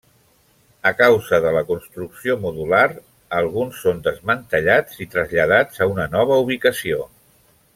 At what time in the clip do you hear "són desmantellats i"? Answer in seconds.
3.83-5.11